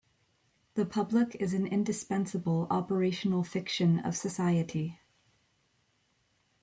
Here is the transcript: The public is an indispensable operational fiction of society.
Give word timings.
The 0.73 0.87
public 0.87 1.35
is 1.39 1.53
an 1.53 1.67
indispensable 1.67 2.65
operational 2.71 3.43
fiction 3.43 3.99
of 3.99 4.17
society. 4.17 4.97